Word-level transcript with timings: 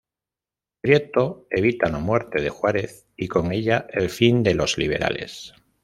Prieto 0.81 1.45
evita 1.51 1.87
la 1.87 1.99
muerte 1.99 2.41
de 2.41 2.49
Juárez 2.49 3.05
y 3.15 3.27
con 3.27 3.51
ella 3.51 3.85
el 3.91 4.09
fin 4.09 4.41
de 4.41 4.55
los 4.55 4.79
liberales. 4.79 5.53